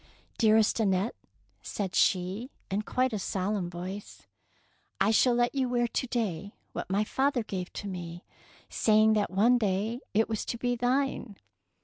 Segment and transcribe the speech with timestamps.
[0.39, 1.15] Dearest Annette,''
[1.61, 4.25] said she, in quite a solemn voice,"
[4.99, 8.25] I shall let you wear to day what my father gave to me,
[8.67, 11.35] say ing that one day it was to be thine.